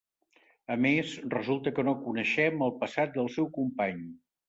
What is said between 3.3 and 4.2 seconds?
seu company.